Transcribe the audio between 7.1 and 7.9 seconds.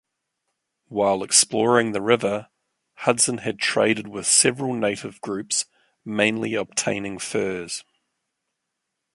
furs.